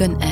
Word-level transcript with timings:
Broken 0.00 0.22
Air. 0.22 0.29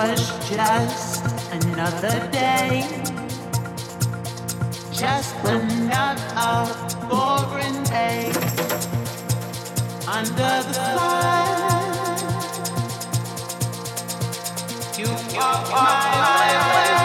was 0.00 0.48
just 0.48 1.24
another 1.50 2.30
day, 2.30 2.86
just 4.92 5.34
another 5.44 6.72
boring 7.08 7.82
day 7.82 8.30
under 10.06 10.54
the 10.70 10.82
sun. 10.94 11.48
You 14.98 15.08
walk 15.36 15.68
my 15.72 16.92
way. 16.92 16.97